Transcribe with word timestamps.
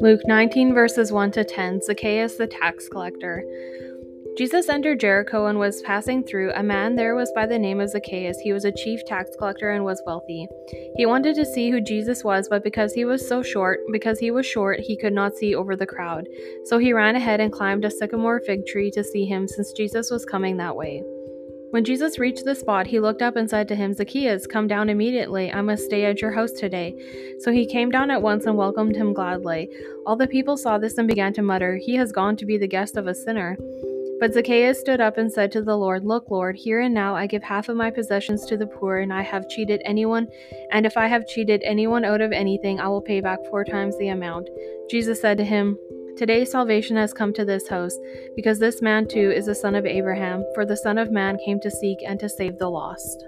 Luke 0.00 0.22
19, 0.26 0.74
verses 0.74 1.12
1 1.12 1.30
to 1.32 1.44
10 1.44 1.80
Zacchaeus 1.82 2.36
the 2.36 2.46
tax 2.46 2.88
collector. 2.88 3.44
Jesus 4.38 4.70
entered 4.70 5.00
Jericho 5.00 5.46
and 5.46 5.58
was 5.58 5.82
passing 5.82 6.24
through. 6.24 6.52
A 6.54 6.62
man 6.62 6.96
there 6.96 7.14
was 7.14 7.30
by 7.34 7.46
the 7.46 7.58
name 7.58 7.80
of 7.80 7.90
Zacchaeus. 7.90 8.38
He 8.38 8.52
was 8.52 8.64
a 8.64 8.72
chief 8.72 9.04
tax 9.04 9.30
collector 9.38 9.70
and 9.70 9.84
was 9.84 10.02
wealthy. 10.06 10.48
He 10.96 11.04
wanted 11.04 11.34
to 11.34 11.44
see 11.44 11.70
who 11.70 11.80
Jesus 11.80 12.24
was, 12.24 12.48
but 12.48 12.64
because 12.64 12.94
he 12.94 13.04
was 13.04 13.28
so 13.28 13.42
short, 13.42 13.80
because 13.92 14.18
he 14.18 14.30
was 14.30 14.46
short, 14.46 14.80
he 14.80 14.96
could 14.96 15.12
not 15.12 15.36
see 15.36 15.54
over 15.54 15.76
the 15.76 15.86
crowd. 15.86 16.26
So 16.64 16.78
he 16.78 16.94
ran 16.94 17.16
ahead 17.16 17.40
and 17.40 17.52
climbed 17.52 17.84
a 17.84 17.90
sycamore 17.90 18.40
fig 18.40 18.66
tree 18.66 18.90
to 18.92 19.04
see 19.04 19.26
him, 19.26 19.46
since 19.46 19.72
Jesus 19.72 20.10
was 20.10 20.24
coming 20.24 20.56
that 20.56 20.74
way. 20.74 21.02
When 21.72 21.84
Jesus 21.84 22.18
reached 22.18 22.44
the 22.44 22.54
spot, 22.54 22.86
he 22.86 23.00
looked 23.00 23.22
up 23.22 23.34
and 23.34 23.48
said 23.48 23.66
to 23.68 23.74
him, 23.74 23.94
Zacchaeus, 23.94 24.46
come 24.46 24.68
down 24.68 24.90
immediately. 24.90 25.50
I 25.50 25.62
must 25.62 25.86
stay 25.86 26.04
at 26.04 26.20
your 26.20 26.30
house 26.30 26.52
today. 26.52 26.94
So 27.38 27.50
he 27.50 27.64
came 27.64 27.88
down 27.88 28.10
at 28.10 28.20
once 28.20 28.44
and 28.44 28.58
welcomed 28.58 28.94
him 28.94 29.14
gladly. 29.14 29.70
All 30.04 30.14
the 30.14 30.26
people 30.26 30.58
saw 30.58 30.76
this 30.76 30.98
and 30.98 31.08
began 31.08 31.32
to 31.32 31.40
mutter, 31.40 31.78
He 31.78 31.94
has 31.94 32.12
gone 32.12 32.36
to 32.36 32.44
be 32.44 32.58
the 32.58 32.68
guest 32.68 32.98
of 32.98 33.06
a 33.06 33.14
sinner. 33.14 33.56
But 34.20 34.34
Zacchaeus 34.34 34.80
stood 34.80 35.00
up 35.00 35.16
and 35.16 35.32
said 35.32 35.50
to 35.52 35.62
the 35.62 35.74
Lord, 35.74 36.04
Look, 36.04 36.30
Lord, 36.30 36.56
here 36.56 36.82
and 36.82 36.92
now 36.92 37.16
I 37.16 37.26
give 37.26 37.42
half 37.42 37.70
of 37.70 37.76
my 37.76 37.90
possessions 37.90 38.44
to 38.46 38.58
the 38.58 38.66
poor, 38.66 38.98
and 38.98 39.10
I 39.10 39.22
have 39.22 39.48
cheated 39.48 39.80
anyone, 39.86 40.28
and 40.72 40.84
if 40.84 40.98
I 40.98 41.06
have 41.06 41.26
cheated 41.26 41.62
anyone 41.64 42.04
out 42.04 42.20
of 42.20 42.32
anything, 42.32 42.80
I 42.80 42.88
will 42.88 43.00
pay 43.00 43.22
back 43.22 43.38
four 43.48 43.64
times 43.64 43.96
the 43.96 44.08
amount. 44.08 44.50
Jesus 44.90 45.22
said 45.22 45.38
to 45.38 45.44
him, 45.44 45.78
Today 46.16 46.44
salvation 46.44 46.96
has 46.96 47.12
come 47.12 47.32
to 47.32 47.44
this 47.44 47.68
house, 47.68 47.96
because 48.36 48.58
this 48.58 48.82
man 48.82 49.08
too 49.08 49.30
is 49.30 49.48
a 49.48 49.54
son 49.54 49.74
of 49.74 49.86
Abraham, 49.86 50.44
for 50.54 50.66
the 50.66 50.76
Son 50.76 50.98
of 50.98 51.10
Man 51.10 51.38
came 51.44 51.58
to 51.60 51.70
seek 51.70 51.98
and 52.06 52.20
to 52.20 52.28
save 52.28 52.58
the 52.58 52.68
lost. 52.68 53.24